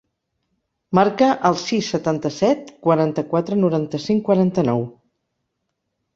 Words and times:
Marca 0.99 1.27
el 1.49 1.57
sis, 1.63 1.89
setanta-set, 1.97 2.73
quaranta-quatre, 2.89 3.59
noranta-cinc, 3.67 4.27
quaranta-nou. 4.33 4.85